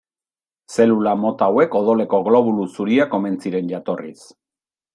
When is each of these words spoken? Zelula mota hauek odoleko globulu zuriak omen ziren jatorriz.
Zelula 0.77 1.13
mota 1.25 1.49
hauek 1.51 1.77
odoleko 1.81 2.21
globulu 2.29 2.67
zuriak 2.79 3.17
omen 3.19 3.39
ziren 3.45 3.73
jatorriz. 3.77 4.19